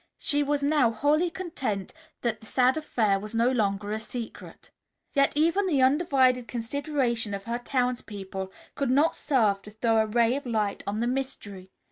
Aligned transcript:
She 0.17 0.41
was 0.41 0.63
now 0.63 0.89
wholly 0.89 1.29
content 1.29 1.93
that 2.21 2.39
the 2.39 2.47
sad 2.47 2.75
affair 2.75 3.19
was 3.19 3.35
no 3.35 3.51
longer 3.51 3.91
a 3.91 3.99
secret. 3.99 4.71
Yet 5.13 5.31
even 5.37 5.67
the 5.67 5.83
undivided 5.83 6.47
consideration 6.47 7.35
of 7.35 7.43
her 7.43 7.59
townspeople 7.59 8.51
could 8.73 8.89
not 8.89 9.15
serve 9.15 9.61
to 9.61 9.69
throw 9.69 9.97
a 9.99 10.07
ray 10.07 10.35
of 10.35 10.47
light 10.47 10.83
on 10.87 11.01
the 11.01 11.07
mystery. 11.07 11.71